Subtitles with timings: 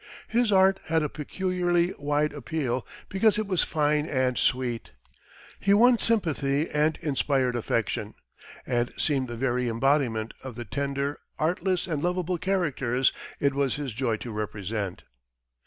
[0.29, 4.93] His art had a peculiarly wide appeal because it was fine and sweet;
[5.59, 8.15] he won sympathy and inspired affection;
[8.65, 13.93] and seemed the very embodiment of the tender, artless and lovable characters it was his
[13.93, 15.03] joy to represent.